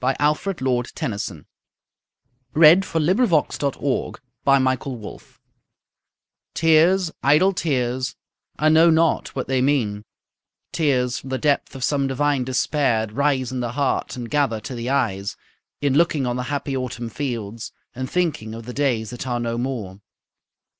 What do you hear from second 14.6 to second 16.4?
to the eyes, In looking on